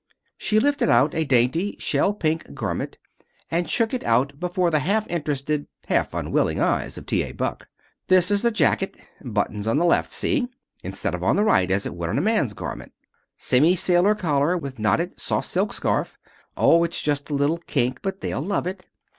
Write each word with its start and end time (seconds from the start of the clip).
She 0.35 0.59
lifted 0.59 0.89
out 0.89 1.13
a 1.13 1.25
dainty, 1.25 1.77
shell 1.79 2.11
pink 2.15 2.55
garment, 2.55 2.97
and 3.51 3.69
shook 3.69 3.93
it 3.93 4.03
out 4.03 4.39
before 4.39 4.71
the 4.71 4.79
half 4.79 5.05
interested, 5.11 5.67
half 5.85 6.15
unwilling 6.15 6.59
eyes 6.59 6.97
of 6.97 7.05
T. 7.05 7.21
A. 7.21 7.33
Buck. 7.33 7.69
"This 8.07 8.31
is 8.31 8.41
the 8.41 8.49
jacket. 8.49 8.97
Buttons 9.23 9.67
on 9.67 9.77
the 9.77 9.85
left; 9.85 10.11
see? 10.11 10.47
Instead 10.81 11.13
of 11.13 11.21
the 11.21 11.43
right, 11.43 11.69
as 11.69 11.85
it 11.85 11.93
would 11.93 12.09
in 12.09 12.17
a 12.17 12.21
man's 12.21 12.55
garment. 12.55 12.93
Semi 13.37 13.75
sailor 13.75 14.15
collar, 14.15 14.57
with 14.57 14.79
knotted 14.79 15.19
soft 15.19 15.45
silk 15.47 15.71
scarf. 15.71 16.17
Oh, 16.57 16.83
it's 16.83 17.03
just 17.03 17.29
a 17.29 17.35
little 17.35 17.59
kink, 17.59 18.01
but 18.01 18.21
they'll 18.21 18.41
love 18.41 18.65
it. 18.65 18.87